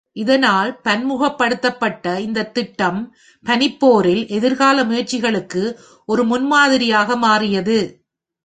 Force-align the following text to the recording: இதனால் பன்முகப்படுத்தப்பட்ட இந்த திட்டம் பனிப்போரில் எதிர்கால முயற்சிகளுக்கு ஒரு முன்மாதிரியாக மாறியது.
இதனால் 0.15 0.81
பன்முகப்படுத்தப்பட்ட 0.83 2.19
இந்த 2.19 2.47
திட்டம் 2.47 2.99
பனிப்போரில் 3.45 4.27
எதிர்கால 4.29 4.83
முயற்சிகளுக்கு 4.83 5.63
ஒரு 6.09 6.23
முன்மாதிரியாக 6.23 7.15
மாறியது. 7.17 7.79